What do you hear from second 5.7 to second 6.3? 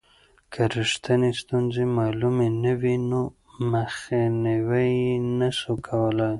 کولای.